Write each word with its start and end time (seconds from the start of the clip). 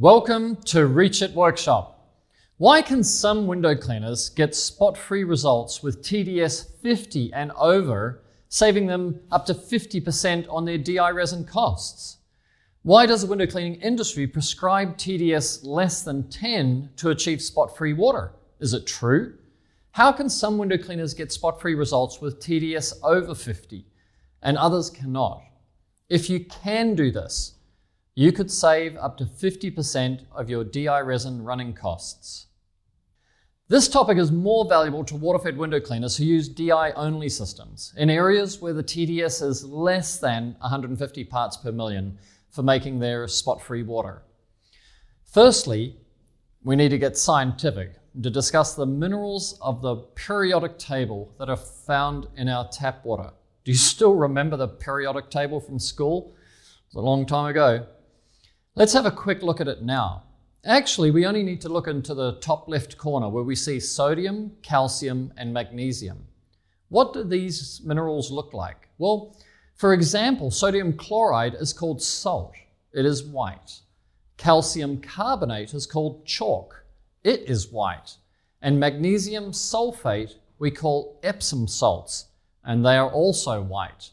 Welcome 0.00 0.56
to 0.64 0.86
Reach 0.86 1.22
It 1.22 1.30
Workshop. 1.34 2.10
Why 2.56 2.82
can 2.82 3.04
some 3.04 3.46
window 3.46 3.76
cleaners 3.76 4.28
get 4.28 4.52
spot 4.52 4.98
free 4.98 5.22
results 5.22 5.84
with 5.84 6.02
TDS 6.02 6.80
50 6.82 7.32
and 7.32 7.52
over, 7.52 8.24
saving 8.48 8.88
them 8.88 9.20
up 9.30 9.46
to 9.46 9.54
50% 9.54 10.46
on 10.50 10.64
their 10.64 10.78
DI 10.78 11.10
resin 11.10 11.44
costs? 11.44 12.16
Why 12.82 13.06
does 13.06 13.20
the 13.22 13.28
window 13.28 13.46
cleaning 13.46 13.76
industry 13.76 14.26
prescribe 14.26 14.96
TDS 14.96 15.64
less 15.64 16.02
than 16.02 16.28
10 16.28 16.90
to 16.96 17.10
achieve 17.10 17.40
spot 17.40 17.76
free 17.76 17.92
water? 17.92 18.32
Is 18.58 18.74
it 18.74 18.88
true? 18.88 19.34
How 19.92 20.10
can 20.10 20.28
some 20.28 20.58
window 20.58 20.76
cleaners 20.76 21.14
get 21.14 21.30
spot 21.30 21.60
free 21.60 21.76
results 21.76 22.20
with 22.20 22.40
TDS 22.40 22.94
over 23.04 23.32
50 23.32 23.86
and 24.42 24.58
others 24.58 24.90
cannot? 24.90 25.40
If 26.08 26.28
you 26.28 26.40
can 26.40 26.96
do 26.96 27.12
this, 27.12 27.54
you 28.14 28.30
could 28.30 28.50
save 28.50 28.96
up 28.96 29.16
to 29.18 29.24
50% 29.24 30.26
of 30.32 30.48
your 30.48 30.62
DI 30.62 31.00
resin 31.00 31.42
running 31.42 31.72
costs. 31.72 32.46
This 33.66 33.88
topic 33.88 34.18
is 34.18 34.30
more 34.30 34.68
valuable 34.68 35.02
to 35.04 35.16
water-fed 35.16 35.56
window 35.56 35.80
cleaners 35.80 36.16
who 36.16 36.24
use 36.24 36.48
DI-only 36.48 37.28
systems 37.28 37.92
in 37.96 38.10
areas 38.10 38.60
where 38.60 38.74
the 38.74 38.84
TDS 38.84 39.42
is 39.42 39.64
less 39.64 40.18
than 40.18 40.54
150 40.60 41.24
parts 41.24 41.56
per 41.56 41.72
million 41.72 42.18
for 42.50 42.62
making 42.62 42.98
their 42.98 43.26
spot-free 43.26 43.82
water. 43.82 44.22
Firstly, 45.24 45.96
we 46.62 46.76
need 46.76 46.90
to 46.90 46.98
get 46.98 47.16
scientific 47.16 47.94
to 48.22 48.30
discuss 48.30 48.74
the 48.74 48.86
minerals 48.86 49.58
of 49.60 49.82
the 49.82 49.96
periodic 49.96 50.78
table 50.78 51.34
that 51.38 51.48
are 51.48 51.56
found 51.56 52.28
in 52.36 52.48
our 52.48 52.68
tap 52.68 53.04
water. 53.04 53.30
Do 53.64 53.72
you 53.72 53.78
still 53.78 54.14
remember 54.14 54.56
the 54.56 54.68
periodic 54.68 55.30
table 55.30 55.58
from 55.58 55.80
school? 55.80 56.36
It 56.90 56.94
was 56.94 57.02
a 57.02 57.06
long 57.06 57.26
time 57.26 57.46
ago. 57.46 57.86
Let's 58.76 58.92
have 58.94 59.06
a 59.06 59.10
quick 59.12 59.40
look 59.40 59.60
at 59.60 59.68
it 59.68 59.84
now. 59.84 60.24
Actually, 60.64 61.12
we 61.12 61.26
only 61.26 61.44
need 61.44 61.60
to 61.60 61.68
look 61.68 61.86
into 61.86 62.12
the 62.12 62.40
top 62.40 62.68
left 62.68 62.98
corner 62.98 63.28
where 63.28 63.44
we 63.44 63.54
see 63.54 63.78
sodium, 63.78 64.50
calcium, 64.62 65.32
and 65.36 65.54
magnesium. 65.54 66.26
What 66.88 67.12
do 67.12 67.22
these 67.22 67.80
minerals 67.84 68.32
look 68.32 68.52
like? 68.52 68.88
Well, 68.98 69.36
for 69.76 69.92
example, 69.94 70.50
sodium 70.50 70.94
chloride 70.94 71.54
is 71.54 71.72
called 71.72 72.02
salt. 72.02 72.56
It 72.92 73.06
is 73.06 73.22
white. 73.22 73.78
Calcium 74.38 75.00
carbonate 75.00 75.72
is 75.72 75.86
called 75.86 76.26
chalk. 76.26 76.84
It 77.22 77.48
is 77.48 77.70
white. 77.70 78.16
And 78.60 78.80
magnesium 78.80 79.52
sulfate 79.52 80.34
we 80.58 80.72
call 80.72 81.20
Epsom 81.22 81.68
salts, 81.68 82.26
and 82.64 82.84
they 82.84 82.96
are 82.96 83.10
also 83.10 83.62
white. 83.62 84.10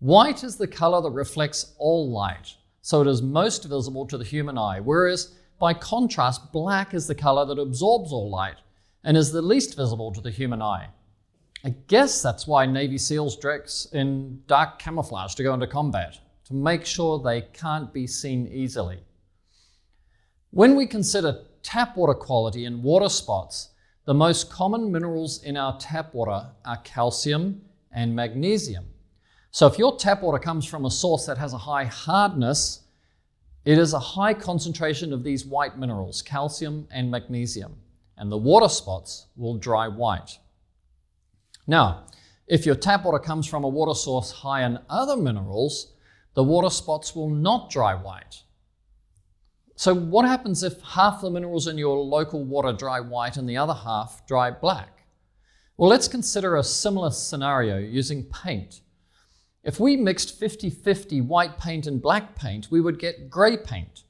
White 0.00 0.42
is 0.42 0.56
the 0.56 0.66
color 0.66 1.00
that 1.02 1.10
reflects 1.10 1.74
all 1.78 2.10
light 2.10 2.56
so 2.82 3.00
it 3.02 3.06
is 3.06 3.22
most 3.22 3.64
visible 3.64 4.06
to 4.06 4.18
the 4.18 4.24
human 4.24 4.56
eye, 4.56 4.80
whereas 4.80 5.34
by 5.58 5.74
contrast, 5.74 6.52
black 6.52 6.94
is 6.94 7.06
the 7.06 7.14
color 7.14 7.44
that 7.44 7.60
absorbs 7.60 8.12
all 8.12 8.30
light 8.30 8.56
and 9.04 9.16
is 9.16 9.32
the 9.32 9.42
least 9.42 9.76
visible 9.76 10.12
to 10.12 10.20
the 10.20 10.30
human 10.30 10.62
eye. 10.62 10.88
I 11.62 11.74
guess 11.88 12.22
that's 12.22 12.46
why 12.46 12.64
Navy 12.64 12.96
SEALs 12.96 13.36
dress 13.36 13.86
in 13.92 14.42
dark 14.46 14.78
camouflage 14.78 15.34
to 15.34 15.42
go 15.42 15.52
into 15.52 15.66
combat, 15.66 16.18
to 16.46 16.54
make 16.54 16.86
sure 16.86 17.18
they 17.18 17.42
can't 17.42 17.92
be 17.92 18.06
seen 18.06 18.48
easily. 18.48 19.00
When 20.50 20.74
we 20.74 20.86
consider 20.86 21.42
tap 21.62 21.96
water 21.96 22.14
quality 22.14 22.64
and 22.64 22.82
water 22.82 23.10
spots, 23.10 23.68
the 24.06 24.14
most 24.14 24.50
common 24.50 24.90
minerals 24.90 25.42
in 25.44 25.58
our 25.58 25.78
tap 25.78 26.14
water 26.14 26.46
are 26.64 26.76
calcium 26.82 27.60
and 27.92 28.16
magnesium. 28.16 28.86
So 29.50 29.66
if 29.66 29.78
your 29.78 29.96
tap 29.96 30.22
water 30.22 30.38
comes 30.38 30.64
from 30.64 30.84
a 30.84 30.90
source 30.90 31.26
that 31.26 31.38
has 31.38 31.52
a 31.52 31.58
high 31.58 31.84
hardness, 31.84 32.80
it 33.64 33.78
is 33.78 33.92
a 33.92 33.98
high 33.98 34.34
concentration 34.34 35.12
of 35.12 35.24
these 35.24 35.44
white 35.44 35.78
minerals, 35.78 36.22
calcium 36.22 36.86
and 36.90 37.10
magnesium, 37.10 37.76
and 38.16 38.30
the 38.30 38.38
water 38.38 38.68
spots 38.68 39.26
will 39.36 39.56
dry 39.56 39.88
white. 39.88 40.38
Now, 41.66 42.06
if 42.46 42.64
your 42.64 42.74
tap 42.74 43.04
water 43.04 43.18
comes 43.18 43.46
from 43.46 43.64
a 43.64 43.68
water 43.68 43.94
source 43.94 44.30
high 44.30 44.64
in 44.64 44.78
other 44.88 45.16
minerals, 45.16 45.92
the 46.34 46.44
water 46.44 46.70
spots 46.70 47.14
will 47.14 47.28
not 47.28 47.70
dry 47.70 47.94
white. 47.94 48.42
So, 49.76 49.94
what 49.94 50.26
happens 50.26 50.62
if 50.62 50.80
half 50.82 51.22
the 51.22 51.30
minerals 51.30 51.66
in 51.66 51.78
your 51.78 51.96
local 51.98 52.44
water 52.44 52.72
dry 52.72 53.00
white 53.00 53.36
and 53.36 53.48
the 53.48 53.56
other 53.56 53.74
half 53.74 54.26
dry 54.26 54.50
black? 54.50 55.04
Well, 55.76 55.88
let's 55.88 56.08
consider 56.08 56.56
a 56.56 56.62
similar 56.62 57.10
scenario 57.10 57.78
using 57.78 58.24
paint. 58.24 58.80
If 59.62 59.78
we 59.78 59.96
mixed 59.96 60.38
50 60.38 60.70
50 60.70 61.20
white 61.20 61.58
paint 61.58 61.86
and 61.86 62.00
black 62.00 62.34
paint, 62.34 62.68
we 62.70 62.80
would 62.80 62.98
get 62.98 63.28
grey 63.28 63.56
paint. 63.56 64.04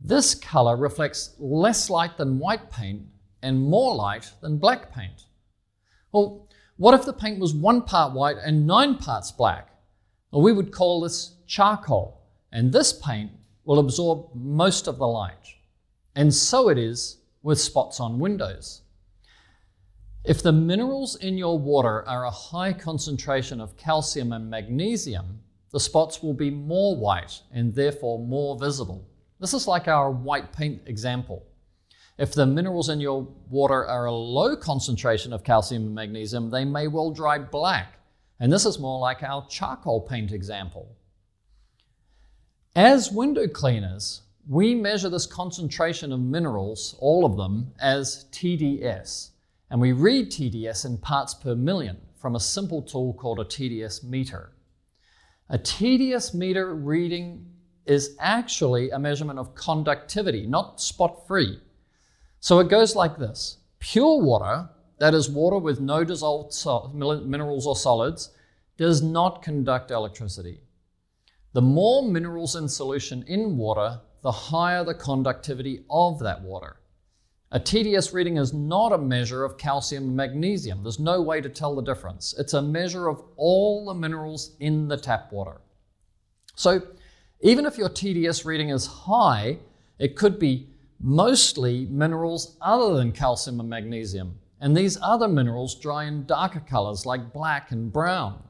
This 0.00 0.34
color 0.34 0.76
reflects 0.76 1.34
less 1.38 1.90
light 1.90 2.16
than 2.16 2.38
white 2.38 2.70
paint 2.70 3.02
and 3.42 3.60
more 3.60 3.94
light 3.94 4.32
than 4.40 4.58
black 4.58 4.92
paint. 4.92 5.24
Well, 6.12 6.48
what 6.76 6.94
if 6.94 7.04
the 7.04 7.12
paint 7.12 7.40
was 7.40 7.52
one 7.54 7.82
part 7.82 8.12
white 8.12 8.36
and 8.36 8.66
nine 8.66 8.96
parts 8.96 9.32
black? 9.32 9.68
Well, 10.30 10.42
we 10.42 10.52
would 10.52 10.70
call 10.70 11.00
this 11.00 11.34
charcoal, 11.46 12.20
and 12.52 12.72
this 12.72 12.92
paint 12.92 13.32
will 13.64 13.80
absorb 13.80 14.28
most 14.34 14.86
of 14.86 14.98
the 14.98 15.06
light. 15.06 15.54
And 16.14 16.32
so 16.32 16.68
it 16.68 16.78
is 16.78 17.18
with 17.42 17.60
spots 17.60 17.98
on 17.98 18.18
windows. 18.20 18.82
If 20.28 20.42
the 20.42 20.52
minerals 20.52 21.16
in 21.16 21.38
your 21.38 21.58
water 21.58 22.06
are 22.06 22.26
a 22.26 22.30
high 22.30 22.74
concentration 22.74 23.62
of 23.62 23.78
calcium 23.78 24.32
and 24.32 24.50
magnesium, 24.50 25.40
the 25.70 25.80
spots 25.80 26.22
will 26.22 26.34
be 26.34 26.50
more 26.50 26.94
white 26.94 27.40
and 27.50 27.74
therefore 27.74 28.18
more 28.18 28.58
visible. 28.58 29.08
This 29.40 29.54
is 29.54 29.66
like 29.66 29.88
our 29.88 30.10
white 30.10 30.52
paint 30.52 30.82
example. 30.84 31.46
If 32.18 32.34
the 32.34 32.44
minerals 32.44 32.90
in 32.90 33.00
your 33.00 33.26
water 33.48 33.86
are 33.86 34.04
a 34.04 34.12
low 34.12 34.54
concentration 34.54 35.32
of 35.32 35.44
calcium 35.44 35.86
and 35.86 35.94
magnesium, 35.94 36.50
they 36.50 36.66
may 36.66 36.88
well 36.88 37.10
dry 37.10 37.38
black. 37.38 37.94
And 38.38 38.52
this 38.52 38.66
is 38.66 38.78
more 38.78 39.00
like 39.00 39.22
our 39.22 39.46
charcoal 39.48 40.02
paint 40.02 40.32
example. 40.32 40.94
As 42.76 43.10
window 43.10 43.48
cleaners, 43.48 44.20
we 44.46 44.74
measure 44.74 45.08
this 45.08 45.24
concentration 45.24 46.12
of 46.12 46.20
minerals, 46.20 46.96
all 46.98 47.24
of 47.24 47.38
them, 47.38 47.72
as 47.80 48.26
TDS. 48.30 49.30
And 49.70 49.80
we 49.80 49.92
read 49.92 50.30
TDS 50.30 50.86
in 50.86 50.98
parts 50.98 51.34
per 51.34 51.54
million 51.54 51.98
from 52.16 52.34
a 52.34 52.40
simple 52.40 52.82
tool 52.82 53.12
called 53.14 53.40
a 53.40 53.44
TDS 53.44 54.02
meter. 54.02 54.52
A 55.50 55.58
TDS 55.58 56.34
meter 56.34 56.74
reading 56.74 57.46
is 57.86 58.16
actually 58.20 58.90
a 58.90 58.98
measurement 58.98 59.38
of 59.38 59.54
conductivity, 59.54 60.46
not 60.46 60.80
spot 60.80 61.26
free. 61.26 61.58
So 62.40 62.58
it 62.58 62.68
goes 62.68 62.94
like 62.94 63.18
this 63.18 63.58
pure 63.78 64.20
water, 64.22 64.68
that 64.98 65.14
is 65.14 65.30
water 65.30 65.58
with 65.58 65.80
no 65.80 66.04
dissolved 66.04 66.52
sol- 66.52 66.90
minerals 66.92 67.66
or 67.66 67.76
solids, 67.76 68.30
does 68.76 69.02
not 69.02 69.42
conduct 69.42 69.90
electricity. 69.90 70.60
The 71.52 71.62
more 71.62 72.02
minerals 72.02 72.56
in 72.56 72.68
solution 72.68 73.24
in 73.26 73.56
water, 73.56 74.00
the 74.22 74.32
higher 74.32 74.84
the 74.84 74.94
conductivity 74.94 75.84
of 75.88 76.18
that 76.20 76.42
water. 76.42 76.76
A 77.50 77.58
TDS 77.58 78.12
reading 78.12 78.36
is 78.36 78.52
not 78.52 78.92
a 78.92 78.98
measure 78.98 79.42
of 79.42 79.56
calcium 79.56 80.04
and 80.04 80.16
magnesium. 80.16 80.82
There's 80.82 80.98
no 80.98 81.22
way 81.22 81.40
to 81.40 81.48
tell 81.48 81.74
the 81.74 81.82
difference. 81.82 82.34
It's 82.38 82.52
a 82.52 82.60
measure 82.60 83.08
of 83.08 83.22
all 83.36 83.86
the 83.86 83.94
minerals 83.94 84.54
in 84.60 84.86
the 84.86 84.98
tap 84.98 85.32
water. 85.32 85.62
So, 86.56 86.82
even 87.40 87.64
if 87.64 87.78
your 87.78 87.88
TDS 87.88 88.44
reading 88.44 88.68
is 88.68 88.86
high, 88.86 89.58
it 89.98 90.14
could 90.14 90.38
be 90.38 90.68
mostly 91.00 91.86
minerals 91.86 92.58
other 92.60 92.96
than 92.96 93.12
calcium 93.12 93.60
and 93.60 93.70
magnesium. 93.70 94.38
And 94.60 94.76
these 94.76 94.98
other 95.00 95.28
minerals 95.28 95.74
dry 95.74 96.04
in 96.04 96.26
darker 96.26 96.60
colors 96.60 97.06
like 97.06 97.32
black 97.32 97.70
and 97.70 97.90
brown. 97.90 98.42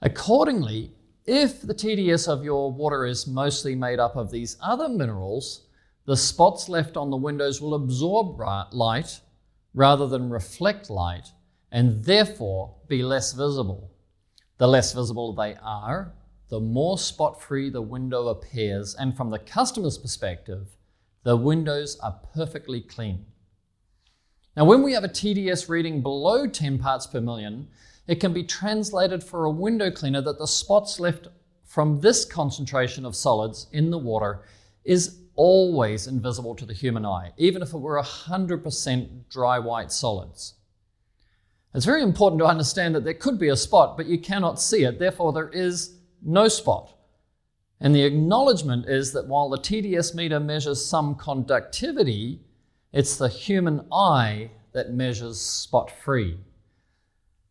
Accordingly, 0.00 0.92
if 1.26 1.60
the 1.60 1.74
TDS 1.74 2.28
of 2.28 2.44
your 2.44 2.72
water 2.72 3.04
is 3.04 3.26
mostly 3.26 3.74
made 3.74 3.98
up 3.98 4.16
of 4.16 4.30
these 4.30 4.56
other 4.62 4.88
minerals, 4.88 5.66
the 6.06 6.16
spots 6.16 6.68
left 6.68 6.96
on 6.96 7.10
the 7.10 7.16
windows 7.16 7.60
will 7.60 7.74
absorb 7.74 8.40
light 8.72 9.20
rather 9.74 10.06
than 10.06 10.30
reflect 10.30 10.90
light 10.90 11.28
and 11.70 12.04
therefore 12.04 12.74
be 12.88 13.02
less 13.02 13.32
visible. 13.32 13.90
The 14.58 14.66
less 14.66 14.92
visible 14.92 15.32
they 15.32 15.56
are, 15.62 16.12
the 16.48 16.60
more 16.60 16.98
spot 16.98 17.40
free 17.40 17.70
the 17.70 17.80
window 17.80 18.28
appears, 18.28 18.94
and 18.94 19.16
from 19.16 19.30
the 19.30 19.38
customer's 19.38 19.96
perspective, 19.96 20.76
the 21.22 21.36
windows 21.36 21.98
are 22.00 22.20
perfectly 22.34 22.80
clean. 22.80 23.26
Now, 24.56 24.64
when 24.64 24.82
we 24.82 24.92
have 24.94 25.04
a 25.04 25.08
TDS 25.08 25.68
reading 25.68 26.02
below 26.02 26.46
10 26.46 26.78
parts 26.78 27.06
per 27.06 27.20
million, 27.20 27.68
it 28.08 28.16
can 28.16 28.32
be 28.32 28.42
translated 28.42 29.22
for 29.22 29.44
a 29.44 29.50
window 29.50 29.90
cleaner 29.90 30.20
that 30.22 30.38
the 30.38 30.46
spots 30.46 30.98
left 30.98 31.28
from 31.64 32.00
this 32.00 32.24
concentration 32.24 33.06
of 33.06 33.14
solids 33.14 33.68
in 33.70 33.90
the 33.90 33.98
water 33.98 34.42
is 34.84 35.20
always 35.40 36.06
invisible 36.06 36.54
to 36.54 36.66
the 36.66 36.74
human 36.74 37.06
eye, 37.06 37.32
even 37.38 37.62
if 37.62 37.72
it 37.72 37.78
were 37.78 37.98
100% 37.98 39.28
dry 39.30 39.58
white 39.58 39.90
solids. 39.90 40.56
It's 41.74 41.86
very 41.86 42.02
important 42.02 42.40
to 42.40 42.46
understand 42.46 42.94
that 42.94 43.04
there 43.04 43.14
could 43.14 43.38
be 43.38 43.48
a 43.48 43.56
spot, 43.56 43.96
but 43.96 44.04
you 44.04 44.18
cannot 44.18 44.60
see 44.60 44.84
it, 44.84 44.98
therefore, 44.98 45.32
there 45.32 45.48
is 45.48 45.94
no 46.22 46.46
spot. 46.46 46.94
And 47.80 47.94
the 47.94 48.02
acknowledgement 48.02 48.84
is 48.86 49.14
that 49.14 49.28
while 49.28 49.48
the 49.48 49.56
TDS 49.56 50.14
meter 50.14 50.40
measures 50.40 50.84
some 50.84 51.14
conductivity, 51.14 52.42
it's 52.92 53.16
the 53.16 53.30
human 53.30 53.86
eye 53.90 54.50
that 54.72 54.92
measures 54.92 55.40
spot 55.40 55.90
free. 55.90 56.36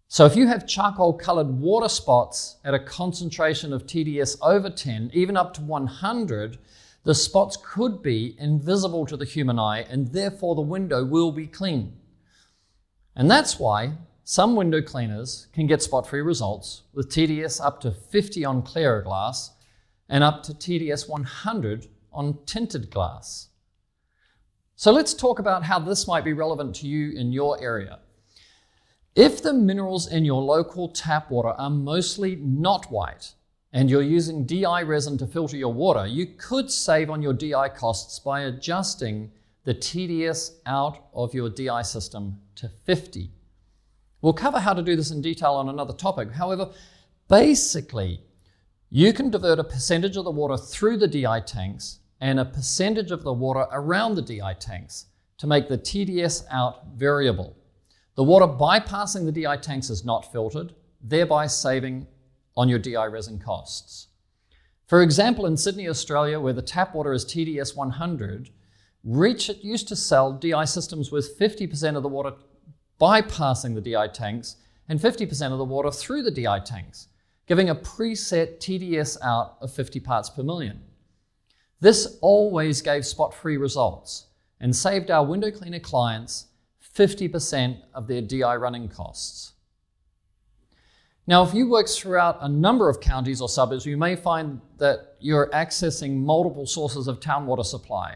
So 0.09 0.27
if 0.27 0.35
you 0.35 0.45
have 0.45 0.67
charcoal 0.67 1.13
colored 1.13 1.59
water 1.59 1.89
spots 1.89 2.57
at 2.63 2.75
a 2.75 2.79
concentration 2.79 3.73
of 3.73 3.87
TDS 3.87 4.37
over 4.43 4.69
10, 4.69 5.09
even 5.11 5.35
up 5.35 5.55
to 5.55 5.61
100, 5.61 6.59
the 7.03 7.15
spots 7.15 7.57
could 7.57 8.01
be 8.01 8.35
invisible 8.37 9.05
to 9.05 9.17
the 9.17 9.25
human 9.25 9.57
eye 9.57 9.85
and 9.89 10.07
therefore 10.07 10.55
the 10.55 10.61
window 10.61 11.05
will 11.05 11.31
be 11.31 11.47
clean. 11.47 11.97
And 13.15 13.29
that's 13.29 13.59
why 13.59 13.93
some 14.23 14.55
window 14.55 14.81
cleaners 14.81 15.47
can 15.53 15.65
get 15.65 15.81
spot 15.81 16.07
free 16.07 16.21
results 16.21 16.83
with 16.93 17.09
TDS 17.09 17.59
up 17.63 17.81
to 17.81 17.91
50 17.91 18.45
on 18.45 18.61
clear 18.61 19.01
glass 19.01 19.51
and 20.07 20.23
up 20.23 20.43
to 20.43 20.53
TDS 20.53 21.09
100 21.09 21.87
on 22.11 22.37
tinted 22.45 22.91
glass. 22.91 23.49
So 24.75 24.91
let's 24.91 25.13
talk 25.13 25.39
about 25.39 25.63
how 25.63 25.79
this 25.79 26.07
might 26.07 26.23
be 26.23 26.33
relevant 26.33 26.75
to 26.77 26.87
you 26.87 27.11
in 27.17 27.31
your 27.31 27.61
area. 27.61 27.99
If 29.15 29.41
the 29.41 29.53
minerals 29.53 30.07
in 30.07 30.23
your 30.23 30.41
local 30.41 30.89
tap 30.89 31.31
water 31.31 31.49
are 31.49 31.69
mostly 31.69 32.35
not 32.37 32.91
white 32.91 33.33
and 33.71 33.89
you're 33.89 34.01
using 34.01 34.45
DI 34.45 34.81
resin 34.81 35.17
to 35.19 35.27
filter 35.27 35.57
your 35.57 35.73
water, 35.73 36.07
you 36.07 36.25
could 36.25 36.71
save 36.71 37.09
on 37.09 37.21
your 37.21 37.33
DI 37.33 37.69
costs 37.69 38.19
by 38.19 38.41
adjusting 38.41 39.31
the 39.63 39.75
TDS 39.75 40.55
out 40.65 41.09
of 41.13 41.33
your 41.33 41.49
DI 41.49 41.83
system 41.83 42.39
to 42.55 42.69
50. 42.85 43.31
We'll 44.21 44.33
cover 44.33 44.59
how 44.59 44.73
to 44.73 44.81
do 44.81 44.95
this 44.95 45.11
in 45.11 45.21
detail 45.21 45.53
on 45.53 45.69
another 45.69 45.93
topic. 45.93 46.31
However, 46.31 46.71
basically, 47.27 48.21
you 48.89 49.13
can 49.13 49.29
divert 49.29 49.59
a 49.59 49.63
percentage 49.63 50.17
of 50.17 50.25
the 50.25 50.31
water 50.31 50.57
through 50.57 50.97
the 50.97 51.07
DI 51.07 51.41
tanks 51.41 51.99
and 52.19 52.39
a 52.39 52.45
percentage 52.45 53.11
of 53.11 53.23
the 53.23 53.31
water 53.31 53.67
around 53.71 54.15
the 54.15 54.21
DI 54.21 54.55
tanks 54.55 55.05
to 55.37 55.47
make 55.47 55.69
the 55.69 55.77
TDS 55.77 56.45
out 56.49 56.87
variable. 56.95 57.55
The 58.15 58.23
water 58.23 58.47
bypassing 58.47 59.25
the 59.25 59.43
DI 59.43 59.57
tanks 59.57 59.89
is 59.89 60.03
not 60.03 60.31
filtered, 60.31 60.73
thereby 61.01 61.47
saving 61.47 62.07
on 62.59 62.67
your 62.69 62.79
DI 62.79 63.05
resin 63.05 63.39
costs. 63.39 64.07
For 64.85 65.01
example, 65.01 65.45
in 65.45 65.55
Sydney, 65.55 65.87
Australia, 65.87 66.39
where 66.39 66.53
the 66.53 66.61
tap 66.61 66.93
water 66.93 67.13
is 67.13 67.23
TDS 67.23 67.75
100, 67.75 68.49
Reach 69.03 69.49
used 69.61 69.87
to 69.87 69.95
sell 69.95 70.33
DI 70.33 70.65
systems 70.65 71.11
with 71.11 71.39
50% 71.39 71.95
of 71.95 72.03
the 72.03 72.09
water 72.09 72.33
bypassing 72.99 73.75
the 73.75 73.81
DI 73.81 74.09
tanks 74.09 74.57
and 74.89 74.99
50% 74.99 75.53
of 75.53 75.57
the 75.57 75.63
water 75.63 75.89
through 75.89 76.23
the 76.23 76.31
DI 76.31 76.59
tanks 76.59 77.07
giving 77.47 77.69
a 77.69 77.75
preset 77.75 78.59
TDS 78.59 79.17
out 79.23 79.57
of 79.59 79.73
50 79.73 79.99
parts 80.01 80.29
per 80.29 80.43
million. 80.43 80.81
This 81.79 82.19
always 82.21 82.81
gave 82.81 83.05
spot 83.05 83.33
free 83.33 83.57
results 83.57 84.27
and 84.59 84.75
saved 84.75 85.09
our 85.09 85.25
window 85.25 85.49
cleaner 85.49 85.79
clients 85.79 86.45
50% 86.95 87.81
of 87.95 88.07
their 88.07 88.21
DI 88.21 88.55
running 88.55 88.87
costs. 88.87 89.53
Now, 91.29 91.43
if 91.43 91.53
you 91.53 91.69
work 91.69 91.87
throughout 91.87 92.39
a 92.41 92.49
number 92.49 92.89
of 92.89 93.01
counties 93.01 93.39
or 93.39 93.47
suburbs, 93.47 93.85
you 93.85 93.97
may 93.97 94.15
find 94.15 94.61
that 94.79 95.13
you're 95.19 95.51
accessing 95.51 96.15
multiple 96.15 96.65
sources 96.65 97.07
of 97.07 97.19
town 97.19 97.45
water 97.45 97.61
supply, 97.63 98.15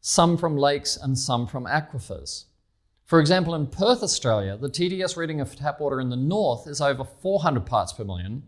some 0.00 0.38
from 0.38 0.56
lakes 0.56 0.96
and 0.96 1.18
some 1.18 1.46
from 1.46 1.66
aquifers. 1.66 2.46
For 3.04 3.20
example, 3.20 3.54
in 3.54 3.66
Perth, 3.66 4.02
Australia, 4.02 4.56
the 4.56 4.70
TDS 4.70 5.18
reading 5.18 5.38
of 5.42 5.54
tap 5.54 5.80
water 5.80 6.00
in 6.00 6.08
the 6.08 6.16
north 6.16 6.66
is 6.66 6.80
over 6.80 7.04
400 7.04 7.66
parts 7.66 7.92
per 7.92 8.04
million, 8.04 8.44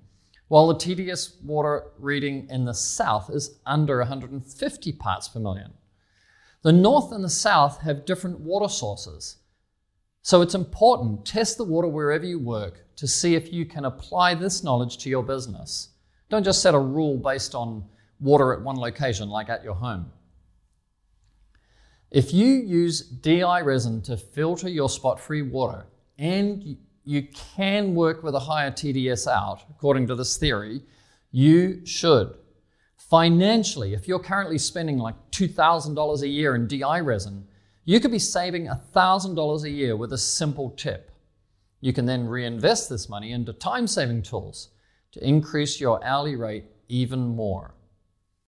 while 0.47 0.69
the 0.69 0.75
TDS 0.77 1.45
water 1.45 1.89
reading 1.99 2.49
in 2.49 2.65
the 2.65 2.73
south 2.73 3.29
is 3.29 3.59
under 3.67 3.99
150 3.99 4.93
parts 4.93 5.29
per 5.29 5.39
million. 5.39 5.75
The 6.63 6.73
north 6.73 7.13
and 7.13 7.23
the 7.23 7.29
south 7.29 7.83
have 7.83 8.07
different 8.07 8.41
water 8.41 8.73
sources. 8.73 9.37
So 10.23 10.43
it's 10.43 10.55
important, 10.55 11.25
test 11.25 11.57
the 11.57 11.65
water 11.65 11.89
wherever 11.89 12.25
you 12.25 12.39
work 12.39 12.85
to 12.97 13.07
see 13.07 13.35
if 13.35 13.53
you 13.53 13.65
can 13.65 13.85
apply 13.85 14.35
this 14.35 14.63
knowledge 14.65 14.99
to 14.99 15.09
your 15.09 15.23
business. 15.23 15.91
Don't 16.29 16.45
just 16.45 16.61
set 16.61 16.75
a 16.75 16.79
rule 16.79 17.17
based 17.17 17.55
on 17.55 17.85
water 18.21 18.53
at 18.53 18.61
one 18.61 18.77
location, 18.77 19.29
like 19.29 19.49
at 19.49 19.65
your 19.65 19.75
home. 19.75 20.11
If 22.11 22.33
you 22.33 22.47
use 22.47 23.03
DI 23.03 23.61
resin 23.61 24.03
to 24.03 24.17
filter 24.17 24.69
your 24.69 24.89
spot 24.89 25.21
free 25.21 25.43
water 25.43 25.87
and 26.19 26.77
you 27.05 27.23
can 27.55 27.95
work 27.95 28.23
with 28.23 28.35
a 28.35 28.41
higher 28.41 28.71
TDS 28.71 29.27
out, 29.31 29.63
according 29.71 30.07
to 30.09 30.15
this 30.15 30.37
theory, 30.37 30.83
you 31.31 31.85
should. 31.87 32.35
Financially, 32.97 33.95
if 33.95 34.09
you're 34.09 34.19
currently 34.19 34.59
spending 34.59 34.99
like 34.99 35.15
$2,000 35.31 36.23
a 36.23 36.29
year 36.29 36.55
in 36.55 36.67
DI 36.67 37.01
resin, 37.01 37.47
you 37.89 38.01
could 38.01 38.11
be 38.11 38.19
saving 38.19 38.67
$1,000 38.67 39.63
a 39.63 39.71
year 39.71 39.97
with 39.97 40.13
a 40.13 40.19
simple 40.19 40.69
tip. 40.77 41.11
You 41.81 41.95
can 41.95 42.05
then 42.05 42.29
reinvest 42.29 42.91
this 42.91 43.09
money 43.09 43.33
into 43.33 43.55
time 43.55 43.87
saving 43.87 44.25
tools 44.25 44.69
to 45.13 45.27
increase 45.27 45.81
your 45.81 46.05
hourly 46.05 46.37
rate 46.37 46.67
even 46.89 47.21
more. 47.21 47.73